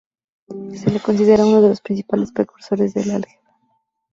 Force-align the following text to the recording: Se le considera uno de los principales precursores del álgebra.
Se 0.73 0.89
le 0.89 0.99
considera 0.99 1.45
uno 1.45 1.61
de 1.61 1.69
los 1.69 1.81
principales 1.81 2.31
precursores 2.31 2.95
del 2.95 3.11
álgebra. 3.11 3.51